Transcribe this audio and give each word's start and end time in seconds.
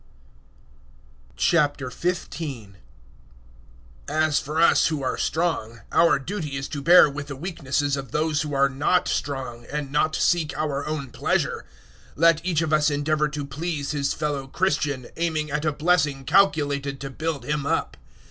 015:001 1.37 2.73
As 4.07 4.39
for 4.39 4.59
us 4.59 4.87
who 4.87 5.03
are 5.03 5.15
strong, 5.15 5.81
our 5.91 6.17
duty 6.17 6.57
is 6.57 6.67
to 6.67 6.81
bear 6.81 7.07
with 7.07 7.27
the 7.27 7.35
weaknesses 7.35 7.95
of 7.95 8.09
those 8.09 8.41
who 8.41 8.51
are 8.55 8.67
not 8.67 9.07
strong, 9.07 9.63
and 9.67 9.91
not 9.91 10.15
seek 10.15 10.57
our 10.57 10.83
own 10.87 11.11
pleasure. 11.11 11.65
015:002 12.13 12.13
Let 12.15 12.41
each 12.43 12.63
of 12.63 12.73
us 12.73 12.89
endeavour 12.89 13.29
to 13.29 13.45
please 13.45 13.91
his 13.91 14.15
fellow 14.15 14.47
Christian, 14.47 15.05
aiming 15.17 15.51
at 15.51 15.65
a 15.65 15.71
blessing 15.71 16.25
calculated 16.25 16.99
to 16.99 17.11
build 17.11 17.45
him 17.45 17.67
up. 17.67 17.95